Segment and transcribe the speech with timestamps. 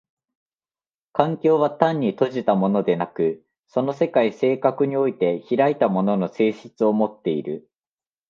[1.13, 7.69] 環境は単に閉じたものでなく、その世界性格において開いたものの性質をもっている。